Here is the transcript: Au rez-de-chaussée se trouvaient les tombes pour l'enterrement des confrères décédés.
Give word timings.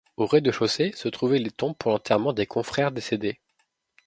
Au 0.17 0.25
rez-de-chaussée 0.25 0.93
se 0.95 1.09
trouvaient 1.09 1.37
les 1.37 1.51
tombes 1.51 1.75
pour 1.77 1.91
l'enterrement 1.91 2.33
des 2.33 2.47
confrères 2.47 2.91
décédés. 2.91 3.39